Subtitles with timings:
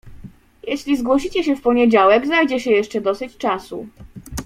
[0.67, 3.87] "Jeśli zgłosicie się w poniedziałek, znajdzie się jeszcze dosyć czasu."